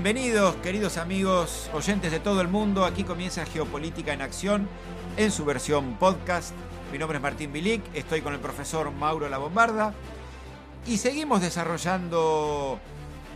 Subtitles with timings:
[0.00, 2.84] Bienvenidos, queridos amigos, oyentes de todo el mundo.
[2.84, 4.68] Aquí comienza Geopolítica en Acción
[5.16, 6.54] en su versión podcast.
[6.92, 9.92] Mi nombre es Martín Bilic, estoy con el profesor Mauro La Bombarda
[10.86, 12.78] y seguimos desarrollando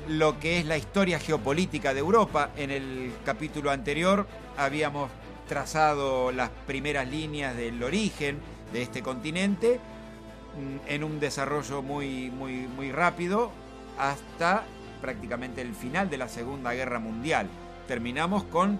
[0.06, 2.50] lo que es la historia geopolítica de Europa.
[2.56, 5.10] En el capítulo anterior habíamos
[5.48, 8.38] trazado las primeras líneas del origen
[8.72, 9.80] de este continente
[10.56, 13.50] mm, en un desarrollo muy, muy, muy rápido
[13.98, 14.62] hasta
[15.02, 17.48] prácticamente el final de la Segunda Guerra Mundial.
[17.86, 18.78] Terminamos con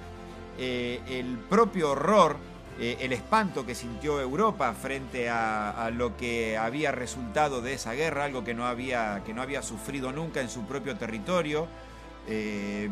[0.58, 2.36] eh, el propio horror,
[2.80, 8.24] eh, el espanto que sintió Europa frente a, lo que había resultado de esa guerra,
[8.24, 11.66] algo que no había, que no había sufrido nunca en su propio territorio.
[12.28, 12.88] Eh,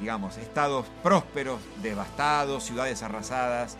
[0.00, 3.76] digamos, estados prósperos, devastados, ciudades arrasadas,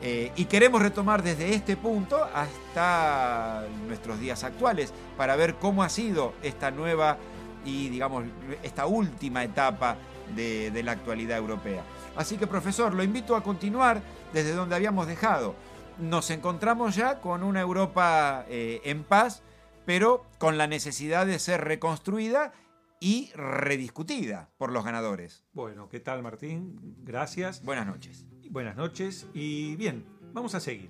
[0.00, 0.32] etc.
[0.36, 6.34] y queremos retomar desde este punto hasta nuestros días actuales para ver cómo ha sido
[6.42, 7.18] esta nueva
[7.64, 8.24] y, digamos,
[8.62, 9.96] esta última etapa
[10.34, 11.82] de, la actualidad europea.
[12.16, 15.54] Así que, profesor, lo invito a continuar desde donde habíamos dejado.
[15.98, 19.42] Nos encontramos ya con una Europa eh, en paz,
[19.84, 22.52] pero con la necesidad de ser reconstruida
[23.00, 25.44] y rediscutida por los ganadores.
[25.52, 26.96] Bueno, ¿qué tal Martín?
[27.04, 27.62] Gracias.
[27.62, 28.26] Buenas noches.
[28.50, 30.88] Buenas noches y bien, vamos a seguir.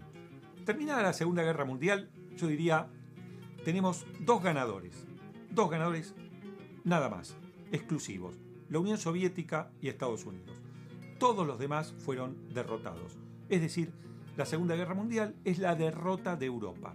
[0.65, 2.87] Terminada la Segunda Guerra Mundial, yo diría,
[3.65, 5.09] tenemos dos ganadores.
[5.51, 6.15] Dos ganadores
[6.85, 7.37] nada más,
[7.73, 10.57] exclusivos, la Unión Soviética y Estados Unidos.
[11.19, 13.19] Todos los demás fueron derrotados.
[13.49, 13.93] Es decir,
[14.37, 16.95] la Segunda Guerra Mundial es la derrota de Europa.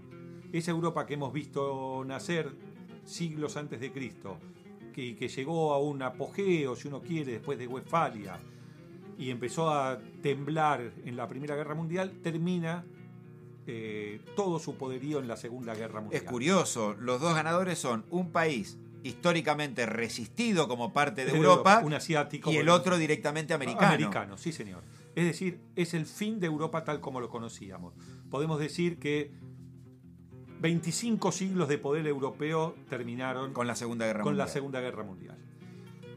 [0.53, 2.55] Esa Europa que hemos visto nacer
[3.03, 4.38] siglos antes de Cristo,
[4.94, 8.39] que, que llegó a un apogeo, si uno quiere, después de Westfalia,
[9.17, 12.86] y empezó a temblar en la Primera Guerra Mundial, termina
[13.66, 16.22] eh, todo su poderío en la Segunda Guerra Mundial.
[16.22, 21.93] Es curioso, los dos ganadores son un país históricamente resistido como parte de Europa, un
[21.93, 23.87] asiático y el otro directamente americano.
[23.87, 24.83] Americano, sí señor.
[25.16, 27.93] Es decir, es el fin de Europa tal como lo conocíamos.
[28.30, 29.32] Podemos decir que
[30.60, 34.48] 25 siglos de poder europeo terminaron con la Segunda Guerra con Mundial.
[34.48, 35.37] la Segunda Guerra Mundial.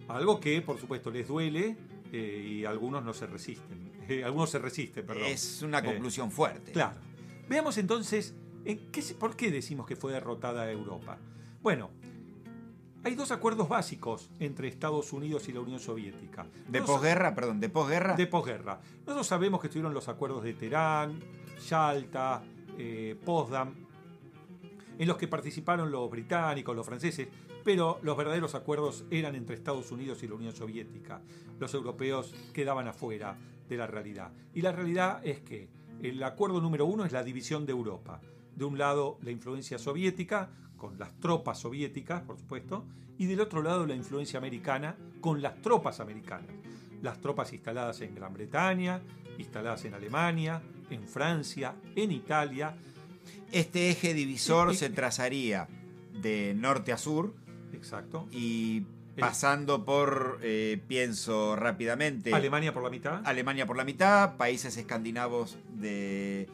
[0.08, 1.76] Algo que, por supuesto, les duele
[2.12, 3.96] eh, y algunos no se resisten.
[4.08, 5.24] Eh, algunos se resisten, perdón.
[5.24, 6.70] Es una conclusión eh, fuerte.
[6.70, 6.94] Claro.
[7.48, 11.18] Veamos entonces, qué, ¿por qué decimos que fue derrotada Europa?
[11.60, 11.90] Bueno,
[13.06, 16.44] hay dos acuerdos básicos entre Estados Unidos y la Unión Soviética.
[16.66, 18.16] ¿De posguerra, perdón, de posguerra?
[18.16, 18.80] De posguerra.
[19.00, 21.20] Nosotros sabemos que estuvieron los acuerdos de Teherán,
[21.68, 22.42] Yalta,
[22.76, 23.74] eh, Potsdam,
[24.98, 27.28] en los que participaron los británicos, los franceses,
[27.66, 31.20] pero los verdaderos acuerdos eran entre Estados Unidos y la Unión Soviética.
[31.58, 33.36] Los europeos quedaban afuera
[33.68, 34.30] de la realidad.
[34.54, 35.68] Y la realidad es que
[36.00, 38.20] el acuerdo número uno es la división de Europa.
[38.54, 42.84] De un lado, la influencia soviética, con las tropas soviéticas, por supuesto,
[43.18, 46.54] y del otro lado la influencia americana con las tropas americanas.
[47.02, 49.02] Las tropas instaladas en Gran Bretaña,
[49.38, 52.76] instaladas en Alemania, en Francia, en Italia.
[53.50, 55.66] Este eje divisor se trazaría
[56.12, 57.34] de norte a sur.
[57.72, 58.26] Exacto.
[58.30, 58.84] Y
[59.18, 62.34] pasando por, eh, pienso rápidamente.
[62.34, 63.20] Alemania por la mitad.
[63.24, 66.48] Alemania por la mitad, países escandinavos de,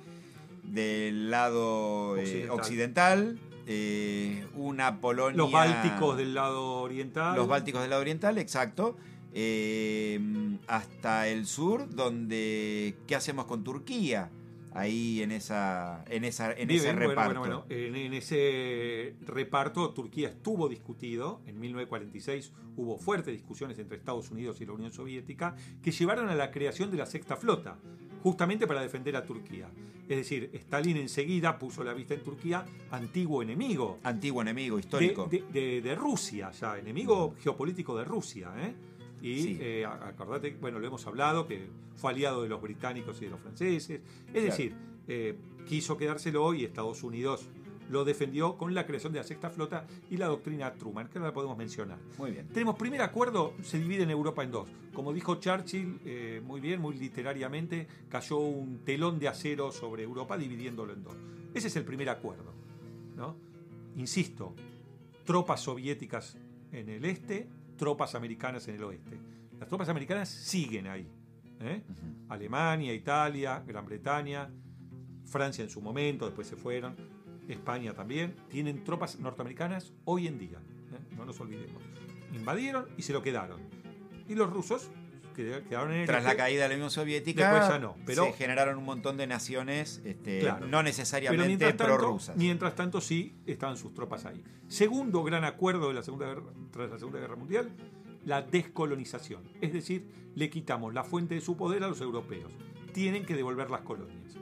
[0.64, 5.36] del lado eh, occidental eh, una Polonia.
[5.36, 7.36] Los bálticos del lado oriental.
[7.36, 8.96] Los bálticos del lado oriental, exacto.
[9.34, 10.20] Eh,
[10.66, 12.96] hasta el sur, donde.
[13.06, 14.30] ¿Qué hacemos con Turquía?
[14.74, 17.40] Ahí en esa en esa en ese reparto.
[17.40, 21.42] Bueno, bueno, en, ese reparto Turquía estuvo discutido.
[21.46, 26.34] En 1946 hubo fuertes discusiones entre Estados Unidos y la Unión Soviética que llevaron a
[26.34, 27.78] la creación de la sexta flota,
[28.22, 29.68] justamente para defender a Turquía.
[30.08, 33.98] Es decir, Stalin enseguida puso la vista en Turquía, antiguo enemigo.
[34.02, 35.28] Antiguo enemigo histórico.
[35.30, 38.52] De, Rusia, ya, enemigo geopolítico de Rusia.
[38.58, 38.74] ¿eh?
[39.22, 43.30] Y eh, acordate, bueno, lo hemos hablado, que fue aliado de los británicos y de
[43.30, 44.00] los franceses.
[44.34, 44.74] Es decir,
[45.06, 45.36] eh,
[45.66, 47.48] quiso quedárselo y Estados Unidos
[47.88, 51.28] lo defendió con la creación de la sexta flota y la doctrina Truman, que ahora
[51.28, 51.98] la podemos mencionar.
[52.18, 52.48] Muy bien.
[52.48, 54.68] Tenemos primer acuerdo, se divide en Europa en dos.
[54.94, 60.38] Como dijo Churchill, eh, muy bien, muy literariamente, cayó un telón de acero sobre Europa
[60.38, 61.16] dividiéndolo en dos.
[61.54, 62.54] Ese es el primer acuerdo.
[63.14, 63.36] ¿no?
[63.96, 64.54] Insisto,
[65.24, 66.38] tropas soviéticas
[66.72, 67.46] en el este,
[67.82, 69.18] tropas americanas en el oeste.
[69.58, 71.10] Las tropas americanas siguen ahí.
[71.58, 71.82] ¿eh?
[72.28, 74.48] Alemania, Italia, Gran Bretaña,
[75.24, 76.94] Francia en su momento, después se fueron,
[77.48, 80.58] España también, tienen tropas norteamericanas hoy en día.
[80.58, 81.16] ¿eh?
[81.16, 81.82] No nos olvidemos.
[82.32, 83.60] Invadieron y se lo quedaron.
[84.28, 84.92] Y los rusos
[85.32, 88.84] quedaron en el Tras la caída de la Unión Soviética, no, pero, se generaron un
[88.84, 92.36] montón de naciones, este, no necesariamente prorrusas.
[92.36, 94.42] Mientras tanto, sí estaban sus tropas ahí.
[94.68, 97.70] Segundo gran acuerdo de la Segunda Guerra, tras la Segunda Guerra Mundial,
[98.24, 99.42] la descolonización.
[99.60, 102.52] Es decir, le quitamos la fuente de su poder a los europeos.
[102.92, 104.36] Tienen que devolver las colonias.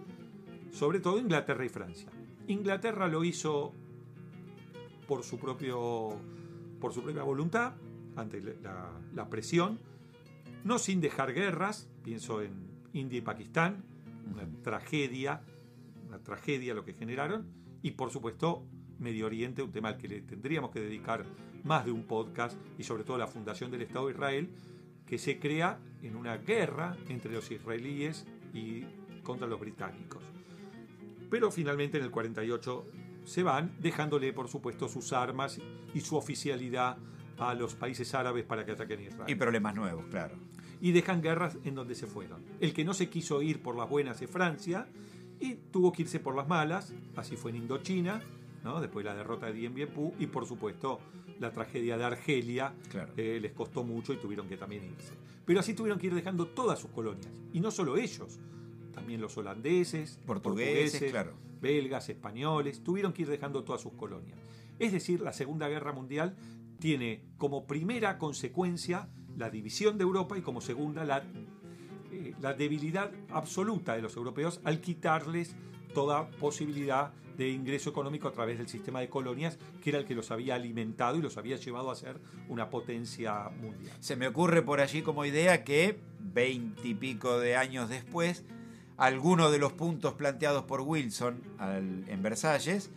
[0.73, 2.11] Sobre todo Inglaterra y Francia.
[2.47, 3.75] Inglaterra lo hizo
[5.07, 6.11] por su, propio,
[6.81, 7.75] por su propia voluntad,
[8.17, 9.79] ante la, la presión,
[10.65, 12.53] no sin dejar guerras, pienso en
[12.93, 13.85] India y Pakistán,
[14.31, 15.43] una tragedia,
[16.07, 17.47] una tragedia lo que generaron,
[17.83, 18.65] y por supuesto
[18.99, 21.25] Medio Oriente, un tema al que le tendríamos que dedicar
[21.65, 24.51] más de un podcast, y sobre todo la fundación del Estado de Israel,
[25.07, 28.85] que se crea en una guerra entre los israelíes y
[29.23, 30.23] contra los británicos.
[31.31, 32.87] Pero finalmente en el 48
[33.25, 35.61] se van, dejándole por supuesto sus armas
[35.95, 36.97] y su oficialidad
[37.39, 39.31] a los países árabes para que ataquen Israel.
[39.31, 40.37] Y problemas nuevos, claro.
[40.81, 42.43] Y dejan guerras en donde se fueron.
[42.61, 44.87] El que no se quiso ir por las buenas es Francia
[45.39, 48.23] y tuvo que irse por las malas, así fue en Indochina,
[48.63, 48.81] ¿no?
[48.81, 51.01] después la derrota de Dien Bien Phu y por supuesto
[51.39, 52.75] la tragedia de Argelia,
[53.17, 55.15] que les costó mucho y tuvieron que también irse.
[55.47, 58.39] Pero así tuvieron que ir dejando todas sus colonias, y no solo ellos,
[58.93, 61.15] también los holandeses, portugueses,
[61.61, 64.39] belgas, españoles, tuvieron que ir dejando todas sus colonias.
[64.79, 66.37] Es decir, la Segunda Guerra Mundial
[66.79, 71.25] tiene como primera consecuencia la división de Europa y como segunda la,
[72.13, 75.57] eh, la debilidad absoluta de los europeos al quitarles
[75.95, 80.15] toda posibilidad de ingreso económico a través del sistema de colonias, que era el que
[80.15, 83.97] los había alimentado y los había llevado a ser una potencia mundial.
[84.01, 88.45] Se me ocurre por allí como idea que veintipico de años después,
[88.99, 91.43] algunos de los puntos planteados por Wilson
[92.09, 92.91] en Versalles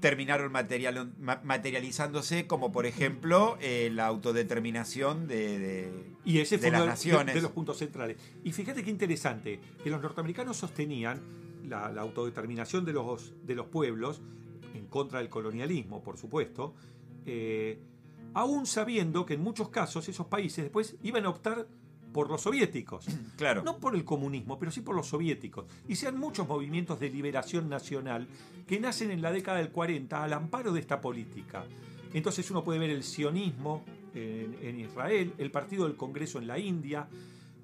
[0.00, 5.90] terminaron materializándose, como por ejemplo eh, la autodeterminación de,
[6.24, 7.34] y ese fue las naciones.
[7.34, 8.16] De, los puntos centrales.
[8.44, 11.20] Y fíjate qué interesante, que los norteamericanos sostenían
[11.64, 14.20] la, autodeterminación de los, de los pueblos,
[14.74, 16.74] en contra del colonialismo, por supuesto,
[17.24, 17.78] eh,
[18.34, 21.66] aún sabiendo que en muchos casos esos países después iban a optar
[22.16, 23.04] por los soviéticos.
[23.36, 23.62] Claro.
[23.62, 25.66] No por el comunismo, pero sí por los soviéticos.
[25.86, 28.26] Y sean muchos movimientos de liberación nacional
[28.66, 31.66] que nacen en la década del 40 al amparo de esta política.
[32.14, 33.84] Entonces uno puede ver el sionismo
[34.14, 37.06] en, Israel, el Partido del Congreso en la India,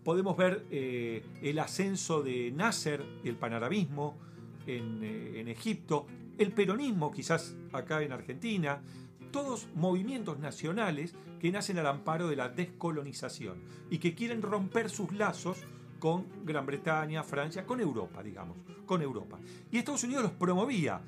[0.05, 4.19] podemos ver eh, el ascenso de Nasser, el panarabismo
[4.67, 6.07] en, eh, en Egipto,
[6.37, 8.83] el peronismo quizás acá en Argentina,
[9.31, 15.11] todos movimientos nacionales que nacen al amparo de la descolonización y que quieren romper sus
[15.13, 15.59] lazos
[15.99, 18.57] con Gran Bretaña, Francia, con Europa, digamos,
[18.87, 19.41] con Europa.
[19.73, 21.01] Y Estados Unidos los promovía,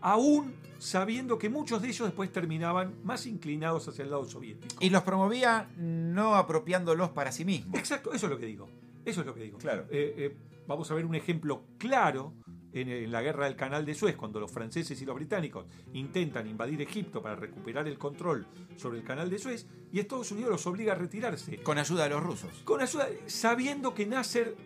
[0.00, 4.76] aún sabiendo que muchos de ellos después terminaban más inclinados hacia el lado soviético.
[4.78, 7.76] Y los promovía no apropiándolos para sí mismos.
[7.76, 8.68] Exacto, eso es lo que digo.
[9.04, 9.58] Eso es lo que digo.
[9.58, 9.86] Claro.
[9.90, 10.36] Eh, eh,
[10.68, 12.34] vamos a ver un ejemplo claro
[12.80, 16.80] en, la guerra del Canal de Suez, cuando los franceses y los británicos intentan invadir
[16.82, 18.46] Egipto para recuperar el control
[18.76, 21.58] sobre el Canal de Suez, y Estados Unidos los obliga a retirarse.
[21.62, 22.50] Con ayuda de los rusos.
[22.64, 24.56] Con ayuda, sabiendo que Nasser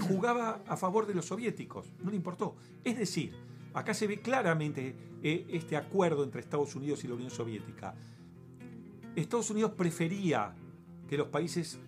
[0.00, 2.56] jugaba a favor de los soviéticos, no le importó.
[2.84, 3.34] Es decir,
[3.74, 7.94] acá se ve claramente eh, este acuerdo entre Estados Unidos y la Unión Soviética.
[9.14, 10.54] Estados Unidos prefería
[11.08, 11.78] que los países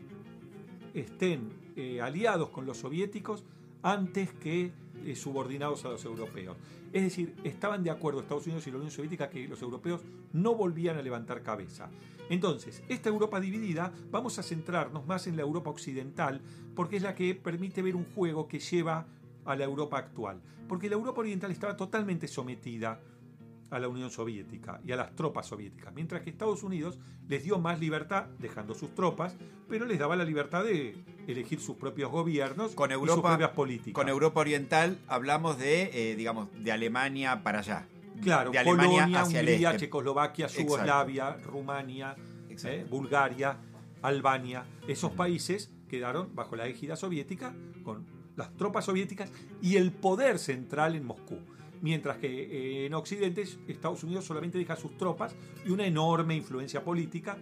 [0.93, 3.43] estén eh, aliados con los soviéticos
[3.83, 4.73] antes que
[5.07, 6.57] eh, subordinados a los europeos.
[6.93, 10.55] Es decir, estaban de acuerdo Estados Unidos y la Unión Soviética que los europeos no
[10.55, 11.91] volvían a levantar cabeza.
[12.31, 16.41] Entonces, esta Europa dividida, vamos a centrarnos más en la Europa occidental,
[16.75, 19.07] porque es la que permite ver un juego que lleva
[19.45, 20.41] a la Europa actual.
[20.69, 23.01] Porque la Europa oriental estaba totalmente sometida
[23.75, 27.59] a la Unión Soviética y a las tropas soviéticas, mientras que Estados Unidos les dio
[27.59, 29.37] más libertad dejando sus tropas,
[29.69, 33.51] pero les daba la libertad de elegir sus propios gobiernos con Europa, y sus propias
[33.51, 33.95] políticas.
[33.95, 37.87] Con Europa Oriental hablamos de, eh, digamos, de Alemania para allá.
[38.23, 39.87] Claro, de Alemania Polonia, hacia Hungría, este.
[39.87, 42.15] Checoslovaquia, Yugoslavia, Rumania,
[42.49, 43.57] eh, Bulgaria,
[44.03, 44.65] Albania.
[44.87, 47.53] Esos países quedaron bajo la égida soviética
[47.83, 51.39] con las tropas soviéticas y el poder central en Moscú
[51.81, 56.83] mientras que eh, en Occidente Estados Unidos solamente deja sus tropas y una enorme influencia
[56.83, 57.39] política,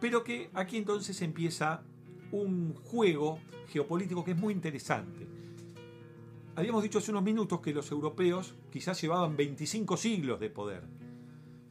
[0.00, 1.82] pero que aquí entonces empieza
[2.30, 5.26] un juego geopolítico que es muy interesante.
[6.56, 10.82] Habíamos dicho hace unos minutos que los europeos quizás llevaban 25 siglos de poder.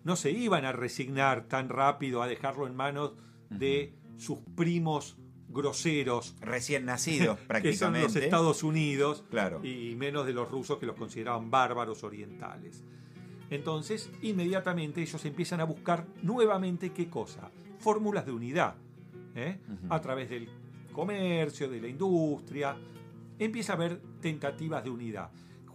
[0.03, 3.13] No se iban a resignar tan rápido a dejarlo en manos
[3.49, 5.17] de sus primos
[5.49, 6.35] groseros.
[6.41, 7.69] Recién nacidos, prácticamente.
[7.69, 9.23] Que son los Estados Unidos.
[9.29, 9.63] Claro.
[9.63, 12.83] Y menos de los rusos que los consideraban bárbaros orientales.
[13.49, 17.49] Entonces, inmediatamente ellos empiezan a buscar nuevamente qué cosa?
[17.79, 18.75] Fórmulas de unidad.
[19.35, 19.59] ¿eh?
[19.89, 20.49] A través del
[20.91, 22.75] comercio, de la industria.
[23.39, 25.29] Empieza a haber tentativas de unidad.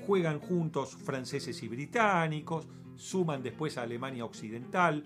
[0.07, 5.05] Juegan juntos franceses y británicos, suman después a Alemania Occidental,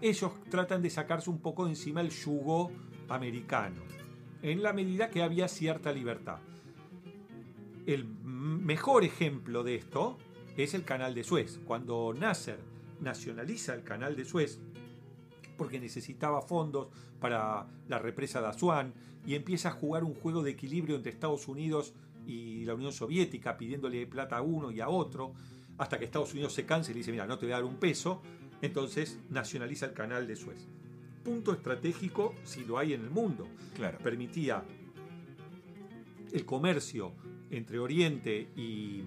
[0.00, 2.70] ellos tratan de sacarse un poco de encima el yugo
[3.08, 3.82] americano,
[4.42, 6.38] en la medida que había cierta libertad.
[7.86, 10.18] El mejor ejemplo de esto
[10.56, 11.60] es el canal de Suez.
[11.64, 12.58] Cuando Nasser
[13.00, 14.60] nacionaliza el canal de Suez,
[15.56, 16.88] porque necesitaba fondos
[17.20, 18.92] para la represa de Asuán,
[19.26, 21.92] y empieza a jugar un juego de equilibrio entre Estados Unidos
[22.26, 25.34] y la Unión Soviética, pidiéndole plata a uno y a otro,
[25.76, 27.76] hasta que Estados Unidos se cansa y dice, mira, no te voy a dar un
[27.76, 28.22] peso,
[28.62, 30.68] entonces nacionaliza el canal de Suez.
[31.28, 33.46] Punto estratégico si lo hay en el mundo.
[33.76, 33.98] Claro.
[33.98, 34.64] Permitía
[36.32, 37.12] el comercio
[37.50, 39.04] entre Oriente y,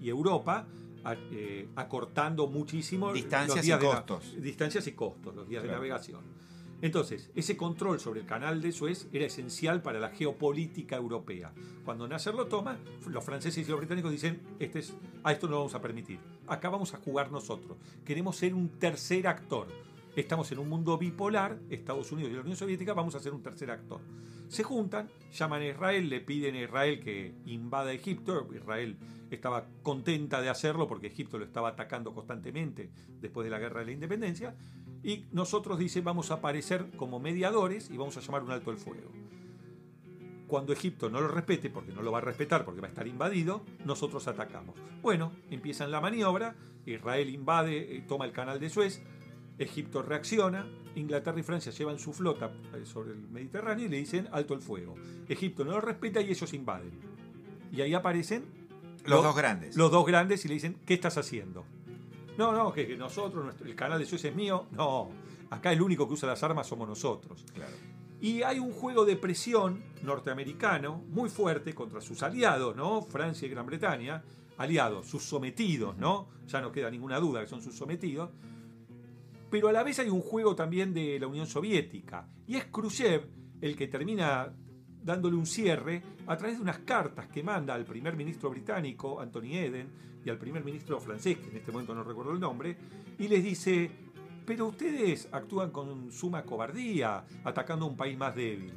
[0.00, 0.64] Europa,
[1.32, 4.40] eh, acortando muchísimo distancias y costos.
[4.40, 6.20] distancias y costos, los días de navegación.
[6.82, 11.52] Entonces, ese control sobre el canal de Suez era esencial para la geopolítica europea.
[11.84, 14.94] Cuando Nasser lo toma, los franceses y los británicos dicen, este es,
[15.24, 16.20] a esto no lo vamos a permitir.
[16.46, 17.76] Acá vamos a jugar nosotros.
[18.04, 19.66] Queremos ser un tercer actor.
[20.16, 23.42] Estamos en un mundo bipolar, Estados Unidos y la Unión Soviética, vamos a ser un
[23.42, 24.00] tercer actor.
[24.48, 28.48] Se juntan, llaman a Israel, le piden a Israel que invada Egipto.
[28.54, 28.96] Israel
[29.30, 32.88] estaba contenta de hacerlo porque Egipto lo estaba atacando constantemente
[33.20, 34.54] después de la guerra de la independencia
[35.02, 38.78] y nosotros dice vamos a aparecer como mediadores y vamos a llamar un alto el
[38.78, 39.10] fuego.
[40.46, 43.06] Cuando Egipto no lo respete, porque no lo va a respetar, porque va a estar
[43.06, 44.76] invadido, nosotros atacamos.
[45.02, 46.54] Bueno, empiezan la maniobra,
[46.86, 49.02] Israel invade, eh, toma el canal de Suez,
[49.58, 54.28] Egipto reacciona, Inglaterra y Francia llevan su flota eh, sobre el Mediterráneo y le dicen
[54.32, 54.94] alto el fuego.
[55.28, 56.92] Egipto no lo respeta y ellos invaden.
[57.72, 58.44] Y ahí aparecen
[59.06, 59.76] los, dos grandes.
[59.76, 61.64] Los dos grandes y le dicen, ¿qué estás haciendo?
[62.36, 64.66] No, no, que, nosotros, el canal de Suez es mío.
[64.72, 65.10] No,
[65.50, 67.44] acá el único que usa las armas somos nosotros.
[68.20, 73.02] Y hay un juego de presión norteamericano muy fuerte contra sus aliados, ¿no?
[73.02, 74.22] Francia y Gran Bretaña,
[74.58, 76.28] aliados, sus sometidos, ¿no?
[76.46, 78.30] Ya no queda ninguna duda que son sus sometidos.
[79.50, 82.28] Pero a la vez hay un juego también de la Unión Soviética.
[82.46, 83.22] Y es Khrushchev
[83.60, 84.52] el que termina
[85.02, 89.54] dándole un cierre a través de unas cartas que manda al primer ministro británico, Anthony
[89.54, 89.88] Eden,
[90.24, 92.76] y al primer ministro francés, que en este momento no recuerdo el nombre,
[93.16, 93.88] y les dice,
[94.44, 98.72] pero ustedes actúan con suma cobardía, atacando a un país más débil.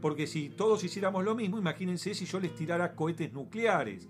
[0.00, 4.08] Porque si todos hiciéramos lo mismo, imagínense si yo les tirara cohetes nucleares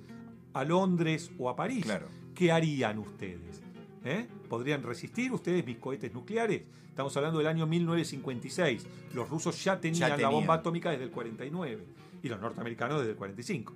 [0.55, 1.87] a Londres o a París.
[2.35, 3.62] ¿Qué harían ustedes?
[4.05, 4.26] ¿Eh?
[4.49, 6.62] ¿Podrían resistir ustedes mis cohetes nucleares?
[6.88, 8.87] Estamos hablando del año 1956.
[9.14, 11.85] Los rusos ya tenían, la bomba atómica desde el 49
[12.23, 13.75] y los norteamericanos desde el 45.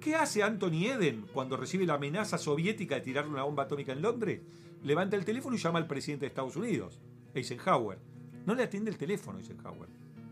[0.00, 4.02] ¿Qué hace Anthony Eden cuando recibe la amenaza soviética de tirarle una bomba atómica en
[4.02, 4.40] Londres?
[4.82, 7.00] Levanta el teléfono y llama al presidente de Estados Unidos,
[7.34, 7.98] Eisenhower.
[8.46, 9.88] No le atiende el teléfono, Eisenhower.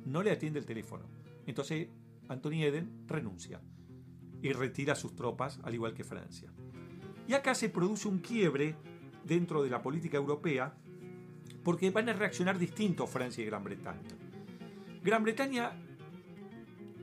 [0.07, 1.05] No le atiende el teléfono.
[1.47, 1.89] Entonces,
[2.29, 3.61] Anthony Eden renuncia
[4.41, 6.51] y retira sus tropas, al igual que Francia.
[7.27, 8.75] Y acá se produce un quiebre
[9.29, 10.75] dentro de la política europea
[11.63, 14.09] porque van a reaccionar distinto Francia y Gran Bretaña.
[15.05, 15.73] Gran Bretaña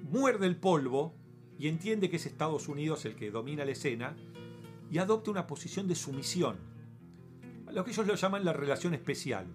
[0.10, 1.14] muerde el polvo
[1.58, 4.16] y entiende que es Estados Unidos el que domina la escena
[4.92, 6.58] y adopta una posición de sumisión,
[7.68, 9.46] a lo que ellos lo llaman la relación especial,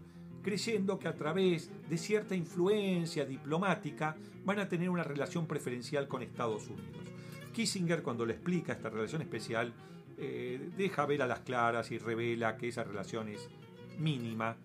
[0.43, 6.23] creyendo que a través de cierta influencia diplomática van a tener una relación preferencial con
[6.23, 7.05] Estados Unidos.
[7.53, 9.73] Kissinger cuando le explica esta relación especial
[10.21, 13.49] eh, deja ver a las claras y revela que esa relación es
[13.99, 14.57] mínima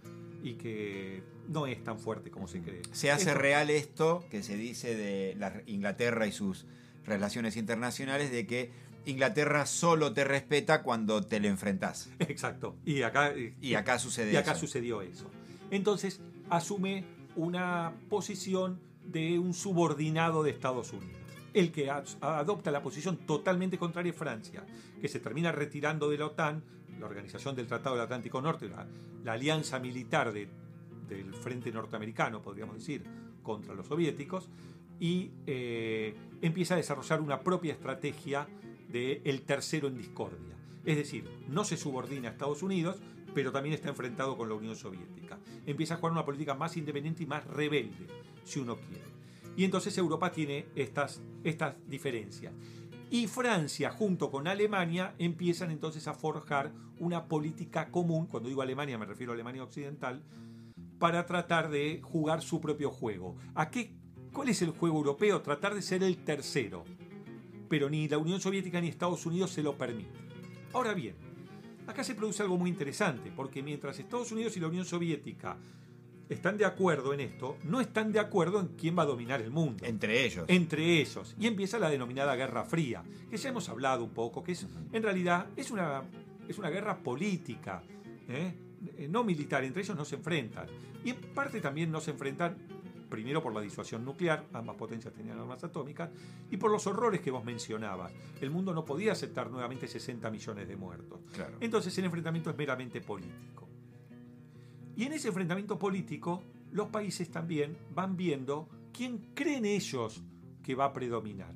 [0.43, 2.81] y que no es tan fuerte como se cree.
[2.91, 6.65] Se hace real esto que se dice de la Inglaterra y sus
[7.05, 8.71] relaciones internacionales de que
[9.05, 12.09] Inglaterra solo te respeta cuando te le enfrentas.
[12.19, 12.75] Exacto.
[12.85, 15.29] Y acá, y acá sucede y acá sucedió eso.
[15.71, 16.19] Entonces
[16.49, 21.14] asume una posición de un subordinado de Estados Unidos.
[21.55, 24.65] El que adopta la posición totalmente contraria es Francia,
[24.99, 26.61] que se termina retirando de la OTAN,
[26.99, 33.05] la Organización del Tratado del Atlántico Norte, la, alianza militar del frente norteamericano, podríamos decir,
[33.41, 34.49] contra los soviéticos,
[34.99, 38.49] y eh, empieza a desarrollar una propia estrategia
[38.89, 40.57] de el tercero en discordia.
[40.83, 42.97] Es decir, no se subordina a Estados Unidos,
[43.33, 45.39] pero también está enfrentado con la Unión Soviética.
[45.65, 48.07] Empieza a jugar una política más independiente y más rebelde,
[48.43, 49.14] si uno quiere.
[49.55, 52.53] Y entonces Europa tiene estas, estas diferencias.
[53.09, 58.97] Y Francia, junto con Alemania, empiezan entonces a forjar una política común, cuando digo Alemania
[58.97, 60.23] me refiero a Alemania Occidental,
[60.99, 63.35] para tratar de jugar su propio juego.
[63.53, 63.93] ¿A qué
[64.35, 65.41] ¿Cuál es el juego europeo?
[65.41, 66.83] Tratar de ser el tercero.
[67.69, 70.27] Pero ni la Unión Soviética ni Estados Unidos se lo permiten.
[70.73, 71.15] Ahora bien,
[71.87, 75.57] acá se produce algo muy interesante, porque mientras Estados Unidos y la Unión Soviética
[76.29, 79.51] están de acuerdo en esto, no están de acuerdo en quién va a dominar el
[79.51, 79.85] mundo.
[79.85, 80.45] Entre ellos.
[80.47, 81.35] Entre ellos.
[81.39, 85.03] Y empieza la denominada Guerra Fría, que ya hemos hablado un poco, que es, en
[85.03, 86.03] realidad es una,
[86.47, 87.83] es una guerra política.
[88.27, 88.53] ¿eh?
[88.97, 90.67] eh, no militar, entre ellos no se enfrentan.
[91.03, 92.57] Y en parte también no se enfrentan,
[93.09, 96.09] primero por la disuasión nuclear, ambas potencias tenían armas atómicas,
[96.49, 98.11] y por los horrores que vos mencionabas.
[98.41, 101.19] El mundo no podía aceptar nuevamente 60 millones de muertos.
[101.33, 101.57] Claro.
[101.59, 103.64] Entonces el enfrentamiento es meramente político.
[104.95, 110.23] Y en ese enfrentamiento político, los países también van viendo quién creen ellos
[110.63, 111.53] que va a predominar.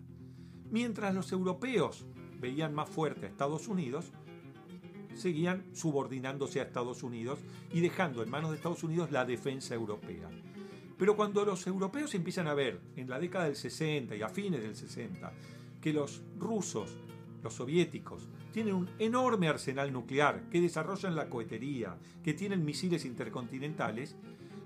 [0.72, 2.05] Mientras los europeos
[2.39, 4.12] veían más fuerte a Estados Unidos,
[5.15, 7.39] seguían subordinándose a Estados Unidos
[7.74, 10.29] y dejando en manos de Estados Unidos la defensa europea.
[10.98, 14.62] Pero cuando los europeos empiezan a ver en la década del 60 y a fines
[14.62, 15.31] del 60
[15.81, 16.98] que los rusos,
[17.41, 24.15] los soviéticos, tienen un enorme arsenal nuclear, que desarrollan la cohetería, que tienen misiles intercontinentales,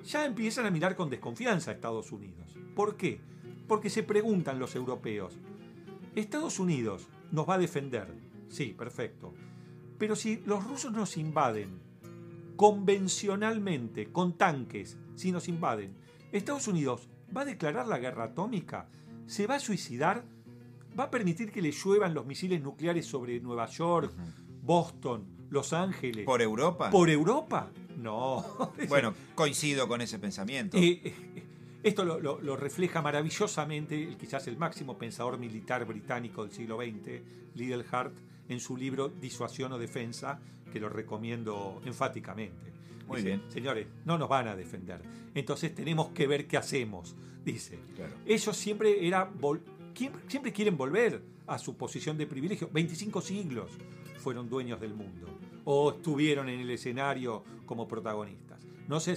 [0.04, 2.58] ya empiezan a mirar con desconfianza a Estados Unidos.
[2.76, 3.20] ¿Por qué?
[3.68, 5.38] Porque se preguntan los europeos,
[6.16, 8.08] Estados Unidos nos va a defender,
[8.50, 9.34] sí, perfecto,
[9.98, 11.80] pero si los rusos nos invaden
[12.56, 15.96] convencionalmente, con tanques, si nos invaden,
[16.32, 18.90] Estados Unidos va a declarar la guerra atómica,
[19.26, 20.26] se va a suicidar,
[20.98, 24.14] va a permitir que le lluevan los misiles nucleares sobre Nueva York,
[24.62, 26.26] Boston, Los Ángeles.
[26.26, 26.90] ¿Por Europa?
[26.90, 27.70] ¿Por Europa?
[27.98, 28.72] No.
[28.90, 30.78] Bueno, coincido con ese pensamiento.
[30.78, 31.44] Eh, eh,
[31.84, 36.78] esto lo, lo- lo refleja maravillosamente el- quizás el máximo pensador militar británico del siglo
[36.78, 37.22] XX,
[37.56, 38.14] Liddell Hart,
[38.50, 40.40] en su libro Disuasión o Defensa,
[40.72, 42.72] que lo recomiendo enfáticamente.
[43.08, 43.44] Muy Dice, bien.
[43.50, 45.02] Señores, no nos van a defender.
[45.36, 47.78] Entonces tenemos que ver qué hacemos, dice.
[47.96, 48.14] Claro.
[48.26, 49.26] Ellos siempre, era
[50.28, 52.70] siempre quieren volver a su posición de privilegio.
[52.72, 53.72] 25 siglos
[54.18, 55.28] fueron dueños del mundo
[55.66, 58.66] o estuvieron en el escenario como protagonistas.
[58.88, 59.16] No se,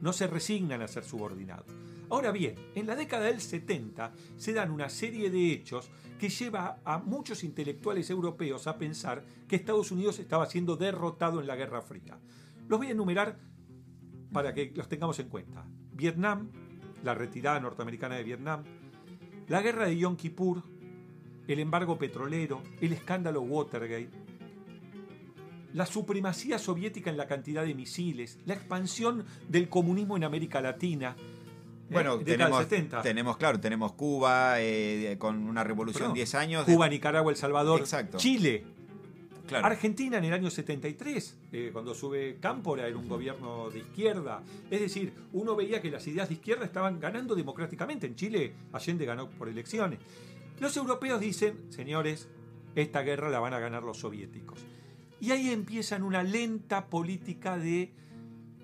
[0.00, 1.66] no se resignan a ser subordinados.
[2.10, 6.80] Ahora bien, en la década del 70 se dan una serie de hechos que lleva
[6.84, 11.82] a muchos intelectuales europeos a pensar que Estados Unidos estaba siendo derrotado en la Guerra
[11.82, 12.18] Fría.
[12.66, 13.38] Los voy a enumerar
[14.32, 15.66] para que los tengamos en cuenta.
[15.92, 16.50] Vietnam,
[17.02, 18.64] la retirada norteamericana de Vietnam,
[19.48, 20.62] la guerra de Yom Kippur,
[21.46, 24.10] el embargo petrolero, el escándalo Watergate,
[25.74, 31.14] la supremacía soviética en la cantidad de misiles, la expansión del comunismo en América Latina.
[31.18, 31.22] ¿eh?
[31.90, 33.02] Bueno, del tenemos, 70.
[33.02, 36.14] tenemos, claro, tenemos Cuba eh, con una revolución Perdón.
[36.14, 36.66] 10 años.
[36.66, 38.18] de- Cuba, Nicaragua, El Salvador, Exacto.
[38.18, 38.64] Chile,
[39.48, 39.66] claro.
[39.66, 44.42] Argentina en el año 73, eh, cuando sube Cámpora, era un gobierno de izquierda.
[44.70, 48.06] Es decir, uno veía que las ideas de izquierda estaban ganando democráticamente.
[48.06, 49.98] En Chile, Allende ganó por elecciones.
[50.60, 52.28] Los europeos dicen, señores,
[52.74, 54.60] esta guerra la van a ganar los soviéticos.
[55.20, 57.92] Y ahí empiezan una lenta política de,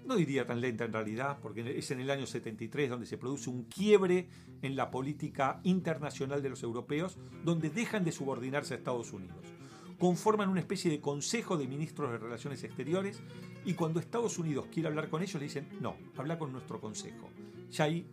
[0.06, 3.50] no diría tan lenta en realidad, porque es en el año 73 donde se produce
[3.50, 4.28] un quiebre
[4.62, 9.54] en la política internacional de los europeos, donde dejan de subordinarse a Estados Unidos
[9.98, 13.20] conforman una especie de consejo de ministros de Relaciones Exteriores
[13.64, 17.30] y cuando Estados Unidos quiere hablar con ellos le dicen, no, habla con nuestro consejo.
[17.70, 18.06] Ya hay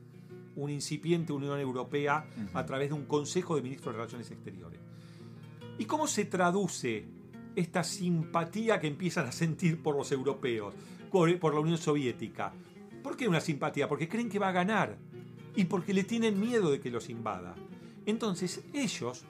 [0.56, 4.80] una incipiente Unión Europea a través de un consejo de ministros de Relaciones Exteriores.
[5.78, 7.06] ¿Y cómo se traduce
[7.56, 10.74] esta simpatía que empiezan a sentir por los europeos,
[11.12, 12.54] por, la Unión Soviética?
[13.02, 13.88] ¿Por qué una simpatía?
[13.88, 14.98] Porque creen que va a ganar
[15.56, 17.56] y porque le tienen miedo de que los invada.
[18.06, 19.24] Entonces ellos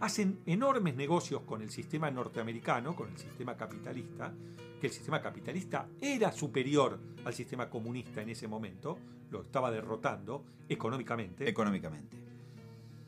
[0.00, 4.32] hacen enormes negocios con el sistema norteamericano, con el sistema capitalista,
[4.80, 8.98] que el sistema capitalista era superior al sistema comunista en ese momento,
[9.30, 12.16] lo estaba derrotando económicamente, Económicamente.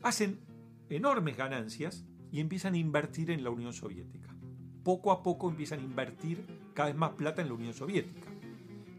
[0.03, 0.39] hacen
[0.89, 4.35] enormes ganancias y empiezan a invertir en la Unión Soviética.
[4.83, 8.27] Poco a poco empiezan a invertir cada vez más plata en la Unión Soviética.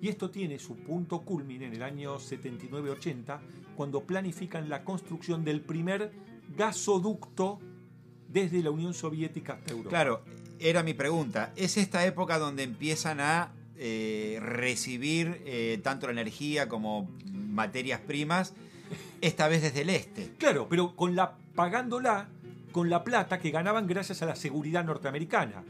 [0.01, 3.41] Y esto tiene su punto culmine en el año 79-80,
[3.77, 6.13] cuando planifican la construcción del primer
[6.57, 7.61] gasoducto
[8.33, 9.91] desde la Unión Soviética hasta Europa.
[9.91, 10.23] Claro,
[10.59, 11.53] era mi pregunta.
[11.57, 18.55] ¿Es esta época donde empiezan a eh, recibir eh, tanto la energía como materias primas,
[19.21, 20.33] esta vez desde el este?
[20.39, 22.29] Claro, pero con la pagándola
[22.73, 25.63] con la plata que ganaban gracias a la seguridad norteamericana.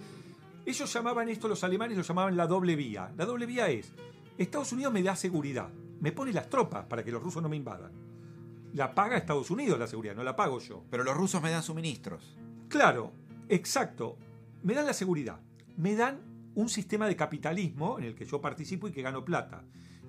[0.64, 3.10] Ellos llamaban esto, los alemanes lo llamaban la doble vía.
[3.16, 3.92] La doble vía es,
[4.38, 5.68] Estados Unidos me da seguridad,
[6.00, 7.90] me pone las tropas para que los rusos no me invadan.
[8.72, 10.84] La paga Estados Unidos la seguridad, no la pago yo.
[10.88, 12.36] Pero los rusos me dan suministros.
[12.72, 13.12] Claro,
[13.50, 14.16] exacto.
[14.62, 15.38] Me dan la seguridad.
[15.76, 16.22] Me dan
[16.54, 19.62] un sistema de capitalismo en el que yo participo y que gano plata.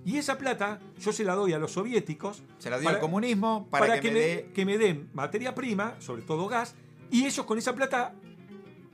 [0.06, 2.42] Y esa plata yo se la doy a los soviéticos.
[2.60, 6.22] Se la doy para- al comunismo para, que, me que me den materia prima, sobre
[6.22, 6.76] todo gas,
[7.12, 8.16] y ellos con esa plata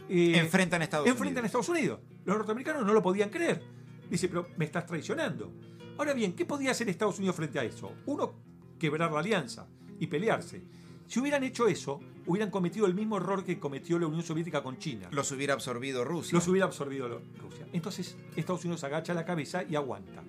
[0.10, 1.62] eh, enfrentan a Estados enfrentan a Unidos.
[1.62, 2.00] Estados Unidos.
[2.26, 3.62] Los norteamericanos no lo podían creer.
[4.10, 5.54] Dice, pero me estás traicionando.
[6.00, 7.94] Ahora bien, ¿qué podía hacer Estados Unidos frente a eso?
[8.08, 8.34] Uno,
[8.80, 9.68] quebrar la alianza
[10.00, 10.64] y pelearse.
[11.10, 14.78] Si hubieran hecho eso, hubieran cometido el mismo error que cometió la Unión Soviética con
[14.78, 15.10] China.
[15.12, 16.36] Los hubiera absorbido Rusia.
[16.36, 17.10] Los hubiera absorbido
[17.42, 17.68] Rusia.
[17.74, 20.22] Entonces Estados Unidos agacha la cabeza y aguanta.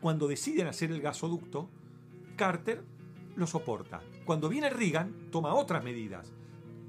[0.00, 1.68] Cuando deciden hacer el gasoducto,
[2.34, 2.82] Carter
[3.36, 4.00] lo soporta.
[4.24, 6.32] Cuando viene Reagan, toma otras medidas.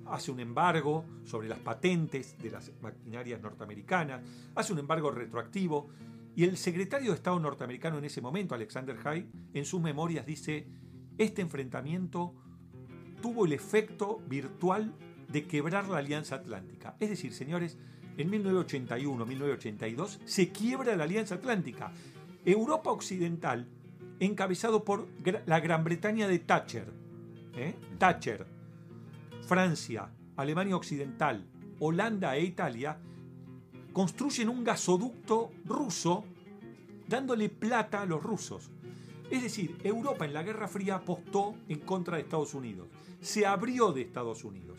[0.06, 4.22] Hace un embargo sobre las patentes de las maquinarias norteamericanas,
[4.56, 5.90] hace un embargo retroactivo,
[6.34, 10.66] y el secretario de Estado norteamericano en ese momento, Alexander Haig, en sus memorias dice,
[11.18, 12.36] este enfrentamiento
[13.24, 14.94] tuvo el efecto virtual
[15.30, 16.98] de quebrar la Alianza Atlántica.
[17.00, 17.78] Es decir, señores,
[18.18, 21.94] en 1981-1982 se quiebra la Alianza Atlántica.
[22.44, 23.70] Europa Occidental,
[24.20, 25.08] encabezado por
[25.46, 26.92] la Gran Bretaña de Thatcher,
[27.56, 27.76] ¿eh?
[27.98, 28.46] Thatcher,
[29.48, 31.46] Francia, Alemania Occidental,
[31.80, 33.00] Holanda e Italia,
[33.94, 36.26] construyen un gasoducto ruso
[37.08, 38.70] dándole plata a los rusos.
[39.32, 42.88] Es decir, Europa en la Guerra Fría apostó en contra de Estados Unidos.
[43.22, 44.78] Se abrió de Estados Unidos.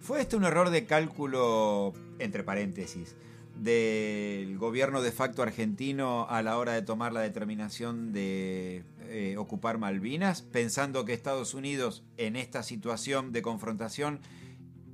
[0.00, 3.14] ¿Fue este un error de cálculo, entre paréntesis,
[3.56, 9.78] del gobierno de facto argentino a la hora de tomar la determinación de eh, ocupar
[9.78, 14.20] Malvinas, pensando que Estados Unidos en esta situación de confrontación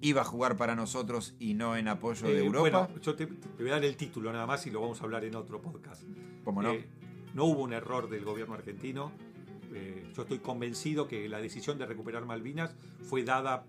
[0.03, 2.87] iba a jugar para nosotros y no en apoyo de Eh, Europa?
[2.87, 5.05] Bueno, yo te, te voy a dar el título nada más y lo vamos a
[5.05, 6.03] hablar en otro podcast.
[6.45, 6.73] ¿Cómo no?
[6.73, 6.87] Eh,
[7.35, 9.13] no hubo un error del gobierno argentino.
[9.73, 13.65] Eh, yo estoy convencido que la decisión de recuperar Malvinas fue dada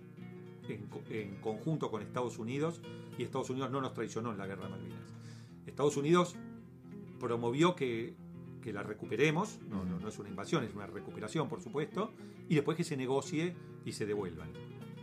[0.67, 2.81] en, co- en conjunto con Estados Unidos
[3.17, 5.13] y Estados Unidos no nos traicionó en la guerra de Malvinas.
[5.67, 6.35] Estados Unidos
[7.19, 8.15] promovió que,
[8.63, 12.11] que la recuperemos, no, no, no es una invasión, es una recuperación, por supuesto,
[12.49, 14.49] y después que se negocie y se devuelvan.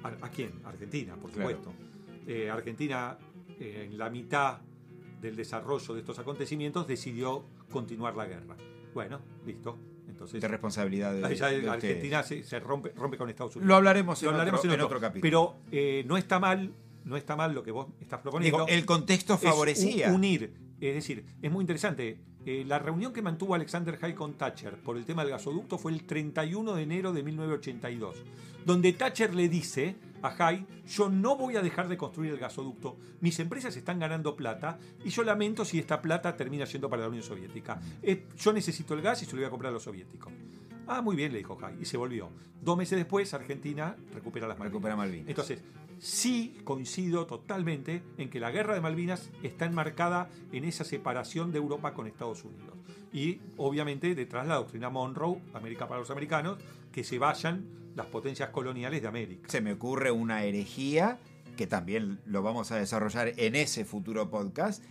[0.02, 0.52] ¿A, a quién?
[0.64, 1.50] Argentina, por Claro.
[1.50, 1.74] supuesto.
[2.26, 3.18] Eh, Argentina,
[3.60, 4.58] eh, en la mitad
[5.20, 8.56] del desarrollo de estos acontecimientos, decidió continuar la guerra.
[8.94, 9.76] Bueno, listo.
[10.08, 13.68] Entonces, de responsabilidad de, ya de Argentina se, se rompe, rompe con Estados Unidos.
[13.68, 15.00] Lo hablaremos, Lo en, hablaremos otro, en en otro.
[15.00, 15.22] capítulo.
[15.22, 16.72] Pero eh, no está mal,
[17.04, 18.58] no está mal lo que vos estás proponiendo.
[18.58, 20.10] Digo, el contexto Es favorecía.
[20.10, 20.52] u- unir.
[20.80, 22.18] Es decir, es muy interesante.
[22.46, 25.92] Eh, la reunión que mantuvo Alexander Haig con Thatcher por el tema del gasoducto fue
[25.92, 28.16] el 31 de enero de 1982,
[28.64, 32.96] donde Thatcher le dice a Haig, yo no voy a dejar de construir el gasoducto,
[33.20, 37.08] mis empresas están ganando plata y yo lamento si esta plata termina yendo para la
[37.08, 37.80] Unión Soviética.
[38.02, 40.32] Eh, yo necesito el gas y se lo voy a comprar a los soviéticos.
[40.86, 42.30] Ah, muy bien, le dijo Haig, y se volvió.
[42.62, 44.72] Dos meses después, Argentina recupera las Malvinas.
[44.72, 45.28] Recupera Malvinas.
[45.28, 45.62] Entonces,
[45.98, 51.58] sí coincido totalmente en que la guerra de Malvinas está enmarcada en esa separación de
[51.58, 52.74] Europa con Estados Unidos.
[53.12, 56.58] Y obviamente detrás la doctrina Monroe, América para los americanos,
[56.92, 59.48] que se vayan las potencias coloniales de América.
[59.48, 61.18] Se me ocurre una herejía,
[61.56, 64.82] que también lo vamos a desarrollar en ese futuro podcast,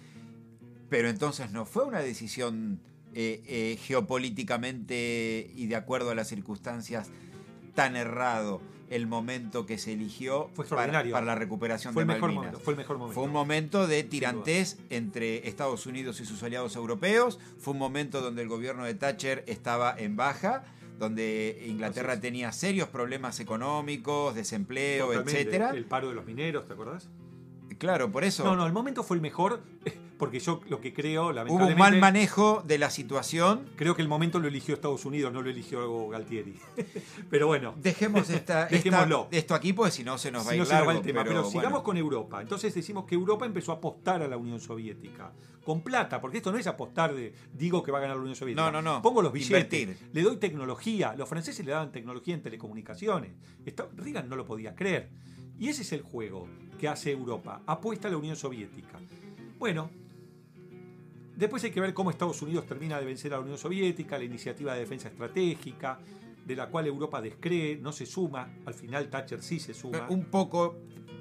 [0.89, 2.79] pero entonces no fue una decisión
[3.13, 7.09] eh, eh, geopolíticamente y de acuerdo a las circunstancias
[7.73, 12.29] tan errado el momento que se eligió Fue para, la recuperación Fue el de mejor
[12.29, 12.45] Malvinas.
[12.45, 12.59] momento.
[12.63, 13.13] Fue el mejor momento.
[13.13, 17.39] Fue un momento de tirantés entre Estados Unidos y sus aliados europeos.
[17.57, 20.63] Fue un momento donde el gobierno de Thatcher estaba en baja,
[20.97, 25.71] donde Inglaterra tenía serios problemas económicos, desempleo, etcétera.
[25.71, 27.09] El paro de los mineros, ¿te acordás?
[27.77, 29.61] Claro, por eso No, no, el momento fue el mejor,
[30.17, 31.79] porque yo lo que creo, hubo un lamentablemente...
[31.79, 33.69] mal manejo de la situación.
[33.75, 36.55] Creo que el momento lo eligió Estados Unidos, no lo eligió Galtieri.
[37.29, 39.27] Pero bueno, Dejemos esta, esta- Dejémoslo.
[39.31, 40.99] esto aquí, porque si no se nos va a ir no se nos va largo,
[40.99, 41.83] el tema, pero, pero sigamos bueno.
[41.83, 42.41] con Europa.
[42.41, 45.31] Entonces decimos que Europa empezó a apostar a la Unión Soviética.
[45.63, 48.35] Con plata, porque esto no es apostar de digo que va a ganar la Unión
[48.37, 48.71] Soviética.
[48.71, 49.01] No, no, no.
[49.01, 50.09] Pongo los billetes, Invertir.
[50.13, 51.13] le doy tecnología.
[51.17, 53.33] Los franceses le daban tecnología en telecomunicaciones.
[53.65, 55.09] Esto- Reagan no lo podía creer.
[55.59, 57.61] Y ese es el juego que hace Europa.
[57.65, 58.99] Apuesta a la Unión Soviética.
[59.59, 59.89] Bueno,
[61.35, 64.23] después hay que ver cómo Estados Unidos termina de vencer a la Unión Soviética, la
[64.23, 65.99] iniciativa de defensa estratégica,
[66.45, 68.53] de la cual Europa descree, no se suma.
[68.65, 70.07] Al final Thatcher sí se suma.
[70.09, 70.77] Un poco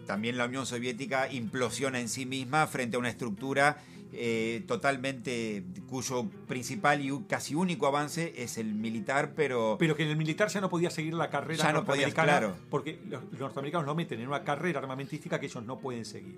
[0.06, 3.78] también la Unión Soviética implosiona en sí misma frente a una estructura
[4.18, 10.10] eh, totalmente cuyo principal y casi único avance es el militar, pero, Pero que en
[10.10, 12.56] el militar ya no podía seguir la carrera Ya no podías, claro.
[12.70, 16.36] porque los, norteamericanos lo meten en una carrera armamentística que ellos no pueden seguir.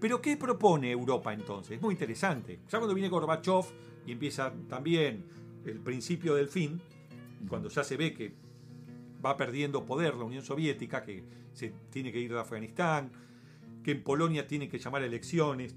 [0.00, 1.80] Pero ¿qué propone Europa entonces?
[1.80, 2.58] Muy interesante.
[2.68, 3.64] Ya cuando viene Gorbachev
[4.06, 5.24] y empieza también
[5.64, 6.80] el principio del fin,
[7.48, 8.34] cuando ya se ve que
[9.24, 11.22] va perdiendo poder la Unión Soviética, que
[11.52, 13.12] se tiene que ir de Afganistán,
[13.84, 15.76] que en Polonia tiene que llamar a elecciones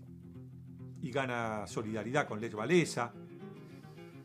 [1.01, 3.13] y gana solidaridad con Lech Walesa.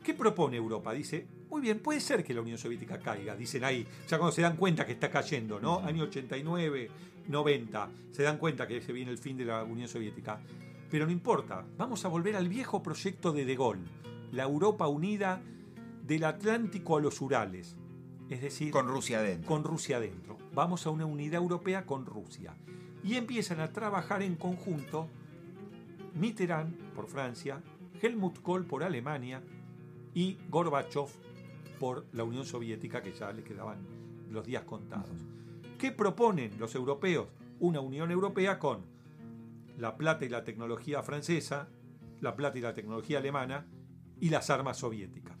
[0.03, 0.91] ¿Qué propone Europa?
[0.93, 4.41] Dice, muy bien, puede ser que la Unión Soviética caiga, dicen ahí, ya cuando se
[4.41, 5.79] dan cuenta que está cayendo, ¿no?
[5.79, 6.89] Año 89,
[7.27, 10.41] 90, se dan cuenta que se viene el fin de la Unión Soviética.
[10.91, 13.83] Pero no importa, vamos a volver al viejo proyecto de De Gaulle,
[14.31, 15.41] la Europa unida
[16.03, 17.77] del Atlántico a los Urales.
[18.29, 19.47] Es decir, Con Rusia adentro.
[19.47, 20.37] con Rusia dentro.
[20.53, 22.55] Vamos a una unidad europea con Rusia.
[23.03, 25.09] Y empiezan a trabajar en conjunto
[26.15, 27.61] Mitterrand por Francia,
[28.01, 29.41] Helmut Kohl por Alemania
[30.13, 31.07] y Gorbachev
[31.79, 33.79] por la Unión Soviética, que ya le quedaban
[34.29, 35.09] los días contados.
[35.77, 37.27] ¿Qué proponen los europeos?
[37.59, 38.85] Una Unión Europea con
[39.77, 41.67] la plata y la tecnología francesa,
[42.21, 43.65] la plata y la tecnología alemana
[44.19, 45.37] y las armas soviéticas.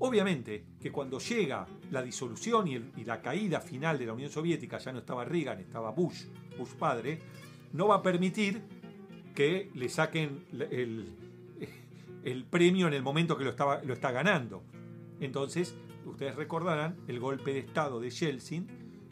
[0.00, 4.78] Obviamente que cuando llega la disolución y, y la caída final de la Unión Soviética,
[4.78, 6.24] ya no estaba Reagan, estaba Bush,
[6.56, 7.18] Bush padre,
[7.72, 8.62] no va a permitir
[9.38, 11.06] que le saquen el,
[12.24, 14.64] el premio en el momento que lo, estaba, lo está ganando.
[15.20, 18.66] Entonces, ustedes recordarán el golpe de Estado de Yeltsin,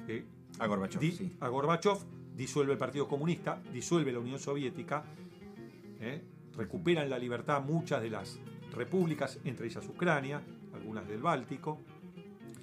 [0.08, 0.24] eh,
[0.58, 1.32] A Gorbachev, di- sí.
[1.38, 1.98] a Gorbachev,
[2.34, 5.04] disuelve el Partido Comunista, disuelve la Unión Soviética,
[6.00, 6.24] ¿eh?
[6.56, 8.40] recuperan la libertad muchas de las
[8.72, 10.42] repúblicas, entre ellas Ucrania,
[10.74, 11.78] algunas del Báltico,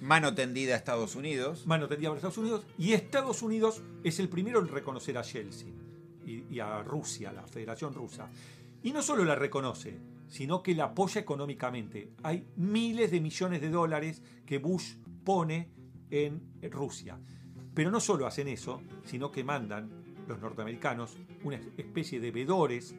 [0.02, 1.66] Mano tendida a Estados Unidos.
[1.66, 5.82] mano tendida por Estados Unidos, y Estados Unidos es el primero en reconocer a Yeltsin
[6.26, 8.28] y, y a Rusia, la Federación Rusa.
[8.82, 12.12] Y no solo la reconoce, sino que la apoya económicamente.
[12.22, 15.70] Hay miles de millones de dólares que Bush pone
[16.10, 17.18] en Rusia.
[17.74, 22.94] Pero no solo hacen eso, sino que mandan los norteamericanos una especie de vedores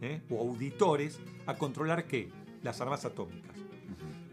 [0.00, 0.22] ¿eh?
[0.30, 2.30] o auditores a controlar qué?
[2.62, 3.56] Las armas atómicas.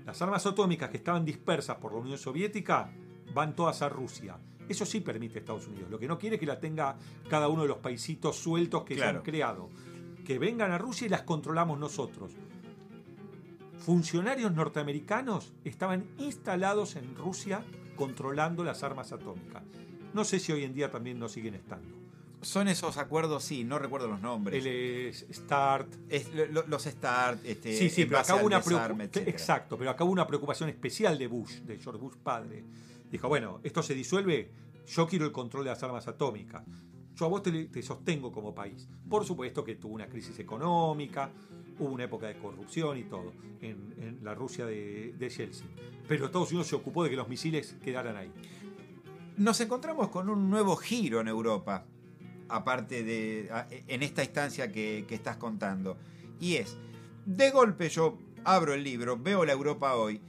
[0.06, 2.92] Las armas atómicas que estaban dispersas por la Unión Soviética
[3.34, 4.38] van todas a Rusia.
[4.68, 5.90] Eso sí permite Estados Unidos.
[5.92, 6.96] Lo que no quiere es que la tenga
[7.30, 9.70] cada uno de los paisitos sueltos que se han creado.
[10.26, 12.32] Que vengan a Rusia y las controlamos nosotros.
[13.78, 17.64] Funcionarios norteamericanos estaban instalados en Rusia
[17.96, 19.64] controlando las armas atómicas.
[20.14, 21.94] No sé si hoy en día también no siguen estando.
[22.42, 24.64] Son esos acuerdos, sí, no recuerdo los nombres.
[24.64, 29.10] El eh, START, Es- lo- lo- los START, este, Sí, sí, pero acá una desarme.
[29.14, 32.64] Exacto, pero acá hubo una preocupación especial de Bush, de George Bush padre.
[33.12, 34.52] Dijo, bueno, esto se disuelve,
[34.88, 36.64] yo quiero el control de las armas atómicas.
[37.16, 38.88] Yo a vos te, te sostengo como país.
[39.10, 41.32] Por supuesto que tuvo una crisis económica,
[41.80, 45.70] hubo una época de corrupción y todo en, en la Rusia de, de Yeltsin.
[46.08, 48.32] Pero Estados Unidos se ocupó de que los misiles quedaran ahí.
[49.38, 51.86] Nos encontramos con un nuevo giro en Europa,
[52.48, 53.50] aparte de
[53.88, 55.98] en esta instancia que, que estás contando.
[56.40, 56.78] Y es,
[57.26, 60.22] de golpe yo abro el libro, veo la Europa hoy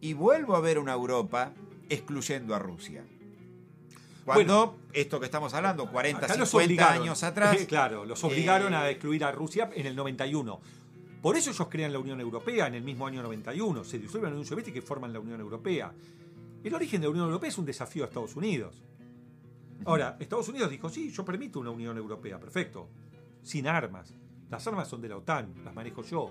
[0.00, 1.52] y vuelvo a ver una Europa
[1.88, 3.04] excluyendo a Rusia.
[4.24, 7.02] Cuando esto que estamos hablando, 40, Acá los 50 obligaron.
[7.02, 10.60] años atrás, claro, los obligaron eh, a excluir a Rusia en el 91.
[11.20, 13.84] Por eso ellos crean la Unión Europea en el mismo año 91.
[13.84, 15.92] Se disuelven la Unión Soviética y forman la Unión Europea.
[16.62, 18.82] El origen de la Unión Europea es un desafío a Estados Unidos.
[19.84, 22.88] Ahora, Estados Unidos dijo, sí, yo permito una Unión Europea, perfecto.
[23.42, 24.14] Sin armas.
[24.50, 26.30] Las armas son de la OTAN, las manejo yo.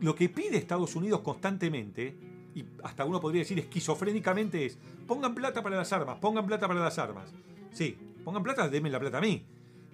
[0.00, 2.16] Lo que pide Estados Unidos constantemente,
[2.54, 6.80] y hasta uno podría decir esquizofrénicamente, es pongan plata para las armas, pongan plata para
[6.80, 7.32] las armas.
[7.72, 9.42] Sí, pongan plata, denme la plata a mí.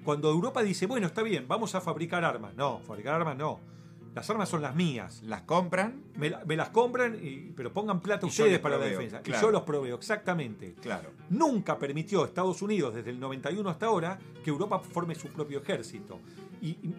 [0.04, 2.54] Cuando Europa dice, bueno, está bien, vamos a fabricar armas.
[2.54, 3.60] No, fabricar armas no.
[4.14, 5.22] Las armas son las mías.
[5.24, 8.86] las compran, Me, la- me las compran, y- pero pongan plata Y ustedes para la
[8.86, 9.20] defensa.
[9.24, 10.74] Y yo los proveo, exactamente.
[10.80, 11.10] claro.
[11.30, 16.18] Nunca permitió Estados Unidos, desde el 91 hasta ahora, que Europa forme su propio ejército.
[16.62, 16.94] Y, y-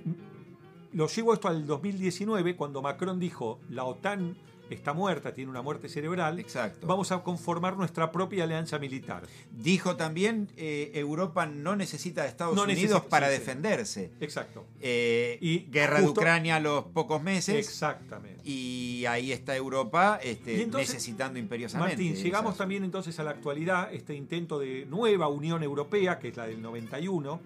[0.93, 4.36] lo llevo esto al 2019, cuando Macron dijo, la OTAN
[4.75, 6.88] está muerta, tiene una muerte cerebral, Exacto.
[6.88, 9.23] vamos a conformar nuestra propia alianza militar.
[9.51, 13.39] Dijo también, eh, Europa no necesita de Estados No Unidos necesita- para sí, sí.
[13.39, 14.12] defenderse.
[14.19, 14.65] Exacto.
[14.82, 17.55] Eh, Y guerra de Ucrania a los pocos meses.
[17.55, 18.41] Exactamente.
[18.43, 21.95] Y ahí está Europa este, entonces, necesitando imperiosamente.
[21.95, 26.38] Martín, llegamos también entonces a la actualidad, este intento de nueva Unión Europea, que es
[26.38, 27.39] la del 91,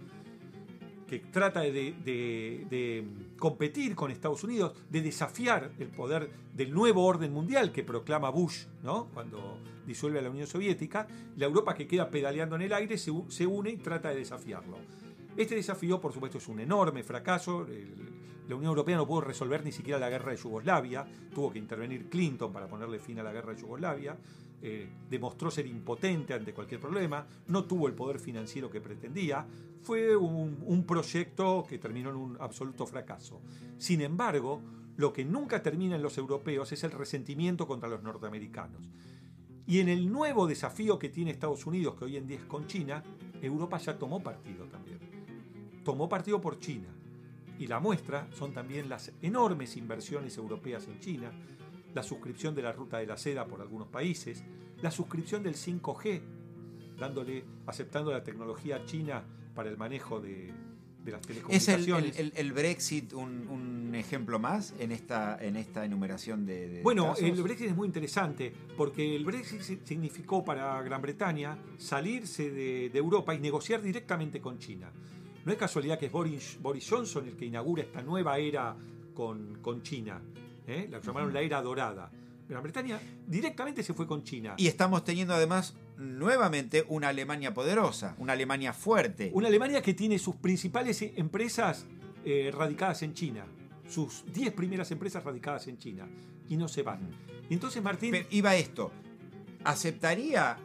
[1.08, 3.06] que trata de, de- de
[3.38, 8.66] competir con Estados Unidos, de desafiar el poder del nuevo orden mundial que proclama Bush,
[8.84, 9.06] ¿no?
[9.14, 13.12] Cuando disuelve a la Unión Soviética, la Europa que queda pedaleando en el aire se,
[13.30, 14.78] se une y trata de desafiarlo.
[15.36, 17.66] Este desafío, por supuesto, es un enorme fracaso.
[18.48, 21.06] La Unión Europea no pudo resolver ni siquiera la guerra de Yugoslavia.
[21.34, 24.16] Tuvo que intervenir Clinton para ponerle fin a la guerra de Yugoslavia.
[24.66, 27.28] Eh, demostró ser impotente ante cualquier problema.
[27.48, 29.46] No tuvo el poder financiero que pretendía.
[29.82, 33.42] Fue un, un proyecto que terminó en un absoluto fracaso.
[33.78, 34.62] Sin embargo,
[34.96, 38.90] lo que nunca termina en los europeos es el resentimiento contra los norteamericanos.
[39.68, 42.66] Y en el nuevo desafío que tiene Estados Unidos, que hoy en día es con
[42.66, 43.04] China,
[43.42, 45.00] Europa ya tomó partido también.
[45.84, 46.88] Tomó partido por China.
[47.60, 51.34] Y la muestra son también las enormes inversiones europeas en China,
[51.94, 54.44] la suscripción de la ruta de la seda por algunos países,
[54.82, 56.22] la suscripción del 5G,
[56.98, 59.24] dándole, aceptando la tecnología china
[59.56, 60.52] para el manejo de,
[61.04, 62.20] de las ¿Es telecomunicaciones.
[62.20, 66.82] el, el- el Brexit un, un ejemplo más en esta, en esta enumeración de, de
[66.82, 67.24] Bueno, casos?
[67.24, 72.90] el Brexit es muy interesante porque el Brexit si- significó para Gran Bretaña salirse de,
[72.90, 74.92] de Europa y negociar directamente con China.
[75.46, 78.76] No es casualidad que es Boris, Boris Johnson el que inaugura esta nueva era
[79.14, 80.22] con, con China.
[80.68, 80.88] ¿Eh?
[80.90, 82.12] La llamaron la era dorada.
[82.48, 84.56] Gran Bretaña directamente se fue con China.
[84.58, 89.32] Y estamos teniendo además nuevamente una Alemania poderosa, una Alemania fuerte.
[89.34, 91.86] Una Alemania que tiene sus principales empresas
[92.26, 93.46] eh, radicadas en China.
[93.88, 96.08] Sus 10 primeras empresas radicadas en China.
[96.50, 97.10] Y no se van.
[97.50, 98.12] Y entonces Martín...
[98.12, 98.92] Pero iba esto.
[99.64, 100.58] ¿Aceptaría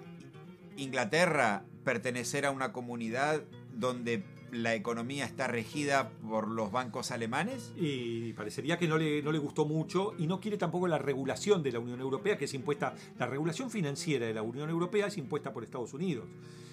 [0.77, 7.73] Inglaterra pertenecer a una comunidad donde la economía está regida por los bancos alemanes?
[7.77, 11.63] Y parecería que no le, no le gustó mucho y no quiere tampoco la regulación
[11.63, 15.17] de la Unión Europea, que es impuesta, la regulación financiera de la Unión Europea es
[15.19, 16.27] impuesta por Estados Unidos.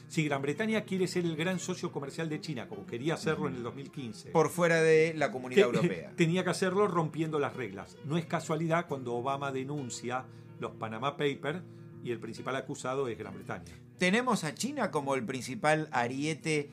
[0.08, 3.56] Si Gran Bretaña quiere ser el gran socio comercial de China, como quería hacerlo en
[3.56, 6.12] el 2015, Por fuera de la comunidad te- europea.
[6.16, 7.98] tenía que hacerlo rompiendo las reglas.
[8.06, 10.26] No es casualidad cuando Obama denuncia
[10.60, 11.64] los Panama Papers
[12.04, 13.74] y el principal acusado es Gran Bretaña.
[13.98, 16.70] Tenemos a China como el principal ariete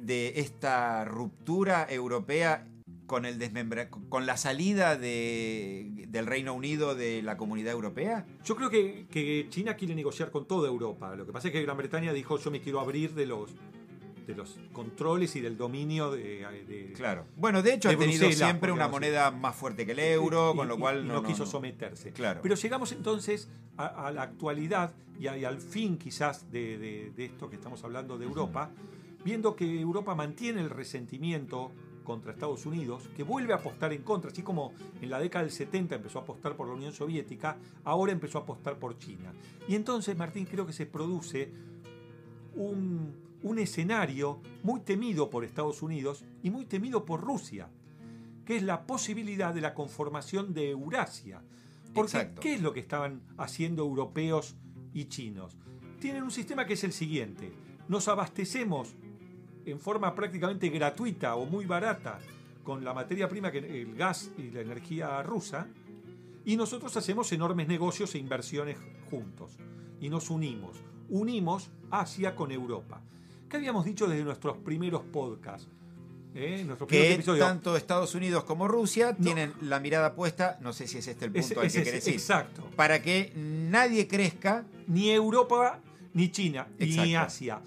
[0.00, 2.66] de esta ruptura europea
[3.06, 8.24] con el desmembra con la salida de- del Reino Unido de la comunidad europea.
[8.44, 11.14] Yo creo que, que China quiere negociar con toda Europa.
[11.16, 13.50] Lo que pasa es que Gran Bretaña dijo yo me quiero abrir de los,
[14.28, 16.46] de los controles y del dominio de...
[16.68, 17.26] de- Claro.
[17.36, 20.52] Bueno, de hecho De ha tenido Bruselas, siempre una moneda más fuerte que el euro,
[20.54, 21.50] y- con lo y- cual y no, quiso no.
[21.50, 22.12] someterse.
[22.12, 22.40] Claro.
[22.44, 27.10] Pero llegamos entonces a, a la actualidad y, a- y al fin quizás de, de-
[27.16, 28.70] de esto que estamos hablando de Europa,
[29.24, 31.72] viendo que Europa mantiene el resentimiento
[32.04, 35.52] contra Estados Unidos, que vuelve a apostar en contra, así como en la década del
[35.52, 39.32] 70 empezó a apostar por la Unión Soviética, ahora empezó a apostar por China.
[39.68, 41.52] Y entonces, Martín, creo que se produce
[42.54, 47.68] un, un escenario muy temido por Estados Unidos y muy temido por Rusia,
[48.44, 51.42] que es la posibilidad de la conformación de Eurasia.
[51.94, 52.40] Porque, Exacto.
[52.40, 54.56] ¿qué es lo que estaban haciendo europeos
[54.92, 55.56] y chinos?
[56.00, 57.52] Tienen un sistema que es el siguiente.
[57.88, 58.94] Nos abastecemos
[59.70, 62.18] en forma prácticamente gratuita o muy barata
[62.64, 65.66] con la materia prima, que el gas y la energía rusa,
[66.44, 68.76] y nosotros hacemos enormes negocios e inversiones
[69.10, 69.52] juntos.
[70.00, 70.76] Y nos unimos.
[71.08, 73.00] Unimos Asia con Europa.
[73.48, 75.68] ¿Qué habíamos dicho desde nuestros primeros podcasts?
[76.34, 76.64] ¿Eh?
[76.88, 79.24] Que tanto Estados Unidos como Rusia No.
[79.24, 81.84] tienen la mirada puesta, no sé si es este el punto Ese- al que es-
[81.84, 82.62] querés ir, Exacto.
[82.76, 85.80] para que nadie crezca Ni Europa,
[86.14, 87.16] ni China, ni.
[87.16, 87.60] Asia.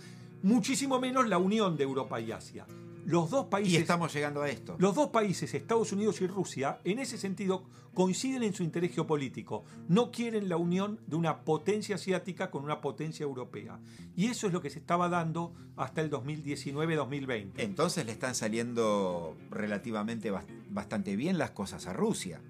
[0.44, 2.66] Muchísimo menos la unión de Europa y Asia.
[3.06, 4.76] Los dos y países estamos llegando a esto.
[4.80, 9.66] Los dos países, Estados Unidos y Rusia, en ese sentido coinciden en su interés geopolítico.
[9.90, 13.78] No quieren la unión de una potencia asiática con una potencia europea.
[14.16, 17.52] Y eso es lo que se estaba dando hasta el 2019-2020.
[17.58, 22.42] Entonces le están saliendo relativamente bas- bastante bien las cosas a Rusia.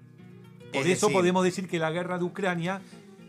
[0.72, 2.80] Por Es eso decir, podemos decir que la guerra de Ucrania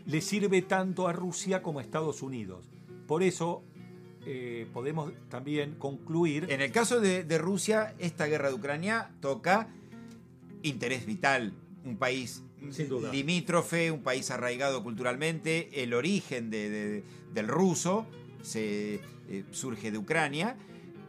[0.06, 2.68] le sirve tanto a Rusia como a Estados Unidos.
[3.08, 3.62] Por eso
[4.26, 6.46] eh, podemos también concluir...
[6.50, 9.68] En el caso de, de Rusia, esta guerra de Ucrania toca
[10.62, 11.52] interés vital.
[11.84, 13.12] Un país Sin duda.
[13.12, 15.82] limítrofe, un país arraigado culturalmente.
[15.82, 18.06] El origen de- de- del ruso
[18.42, 18.96] se,
[19.28, 20.56] eh, surge de Ucrania.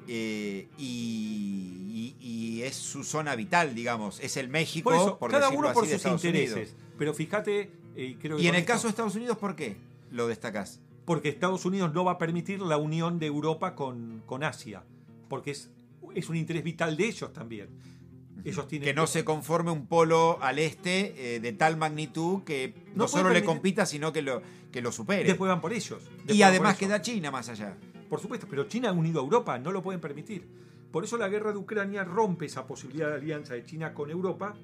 [0.09, 4.19] eh, y, y- y es su zona vital, digamos.
[4.21, 6.53] Es el México, por eso, por cada decirlo uno por así, sus intereses.
[6.55, 6.75] Unidos.
[6.97, 9.75] Pero fíjate, eh, creo que Y en el esto- caso de Estados Unidos, ¿por qué
[10.11, 10.79] lo destacás?
[11.07, 14.83] Porque Estados Unidos no va a permitir la unión de Europa con, con Asia,
[15.29, 15.71] porque es,
[16.13, 17.69] es un interés vital de ellos también.
[18.43, 22.73] Ellos tienen Que no se conforme un polo al este eh, de tal magnitud que
[22.93, 25.23] no, solo le compita, sino que lo, que lo supere.
[25.23, 26.03] Después van por ellos.
[26.17, 27.77] Después y además queda China más allá.
[28.09, 30.45] Por supuesto, pero China ha unido a Europa, no lo pueden permitir.
[30.91, 34.55] Por eso la guerra de Ucrania rompe esa posibilidad de alianza de China con Europa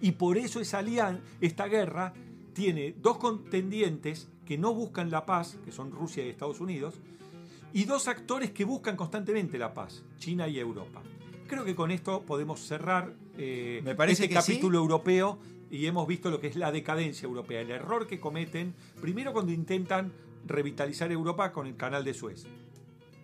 [0.00, 2.14] y por eso esa alian- esta guerra
[2.54, 6.94] tiene dos contendientes que no buscan la paz, que son Rusia y Estados Unidos,
[7.72, 11.02] y dos actores que buscan constantemente la paz, China y Europa.
[11.46, 14.52] Creo que con esto podemos cerrar eh, Me parece este que sí.
[14.52, 15.38] capítulo europeo
[15.70, 19.52] y hemos visto lo que es la decadencia europea, el error que cometen, primero cuando
[19.52, 20.12] intentan
[20.46, 22.46] revitalizar Europa con el canal de Suez.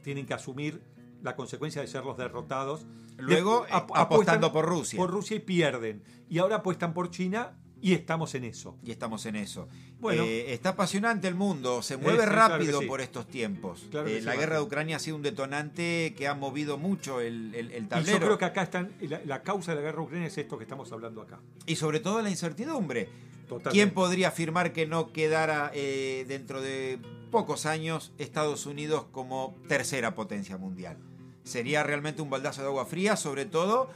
[0.03, 0.81] Tienen que asumir
[1.23, 2.87] la consecuencia de ser los derrotados.
[3.19, 4.97] Luego, eh, ap- apostando por Rusia.
[4.97, 6.03] Por Rusia y pierden.
[6.31, 8.77] Y ahora apuestan por China y estamos en eso.
[8.83, 9.69] Y estamos en eso.
[10.01, 10.25] Bueno.
[10.25, 12.87] Eh, está apasionante el mundo, se mueve sí, claro rápido sí.
[12.87, 13.87] por estos tiempos.
[13.91, 17.55] Claro Eh, la guerra de Ucrania ha sido un detonante que ha movido mucho el,
[17.55, 18.19] el- el Y tablero.
[18.19, 20.65] yo creo que acá están, la, la causa de la guerra ucraniana es esto que
[20.65, 21.39] estamos hablando acá.
[21.67, 23.09] Y sobre todo la incertidumbre.
[23.49, 23.71] Totalmente.
[23.71, 26.99] ¿Quién podría afirmar que no quedara eh, dentro de
[27.31, 30.97] pocos años Estados Unidos como tercera potencia mundial?
[31.45, 33.89] sería realmente un baldazo de agua fría, sobre todo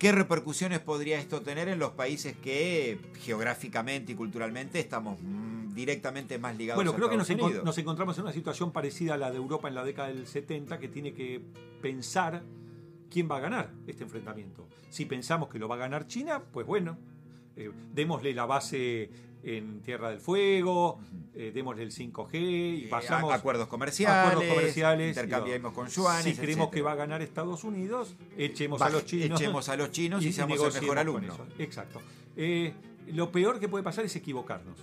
[0.00, 6.38] ¿Qué repercusiones podría esto tener en los países que geográficamente y culturalmente estamos mm, directamente
[6.38, 7.28] más ligados bueno, a creo que nos,
[7.62, 10.78] nos, encontramos en una situación parecida a la de Europa en la década del 70,
[10.78, 11.42] que tiene que
[11.82, 12.42] pensar
[13.10, 14.66] quién va a ganar este enfrentamiento.
[14.88, 16.96] Si pensamos que lo va a ganar China, pues bueno,
[17.56, 19.10] eh, démosle la base
[19.42, 21.00] en Tierra del Fuego,
[21.34, 25.08] eh, démosle el 5G y Eh, pasamos acuerdos comerciales, acuerdos comerciales.
[25.16, 26.22] intercambiemos con Si yuanes.
[26.38, 26.70] creemos etcétera.
[26.70, 29.40] que va a ganar Estados Unidos, echemos a los chinos.
[29.40, 31.34] echemos a los chinos y seamos el mejor alumno.
[31.58, 32.00] Exacto.
[32.36, 32.72] Eh,
[33.08, 34.78] lo peor que puede pasar es equivocarnos.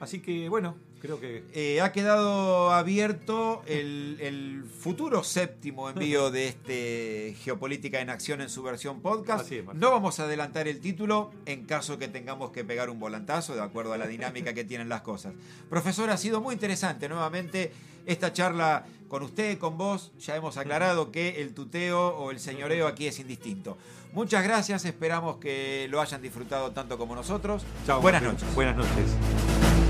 [0.00, 6.48] Así que, bueno, creo que Eh, ha quedado abierto el, el futuro séptimo envío de
[6.48, 9.50] este Geopolítica en Acción en su versión podcast.
[9.50, 13.54] Es, no vamos a adelantar el título en caso que tengamos que pegar un volantazo,
[13.54, 15.32] de acuerdo a la dinámica que tienen las cosas.
[15.68, 17.72] Profesor, ha sido muy interesante nuevamente
[18.06, 20.12] esta charla con usted, con vos.
[20.20, 23.76] Ya hemos aclarado que el tuteo o el señoreo aquí es indistinto.
[24.12, 27.62] Muchas gracias, esperamos que lo hayan disfrutado tanto como nosotros.
[27.86, 28.40] Chao, Buenas Martín.
[28.40, 28.54] noches.
[28.56, 29.89] Buenas noches.